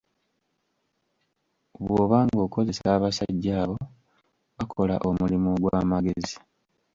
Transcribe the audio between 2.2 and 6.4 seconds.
ng'okozesa abasajja abo, bakola omulimu ogw'amagezi.